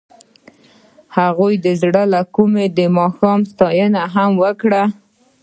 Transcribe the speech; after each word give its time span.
هغې 1.17 1.51
د 1.65 1.67
زړه 1.81 2.03
له 2.13 2.21
کومې 2.35 2.65
د 2.77 2.79
ماښام 2.97 3.39
ستاینه 3.51 4.03
هم 4.13 4.31
وکړه. 4.43 4.83